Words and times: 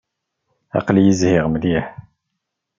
Aql-iyi 0.77 1.13
zhiɣ 1.19 1.45
mliḥ. 1.53 1.87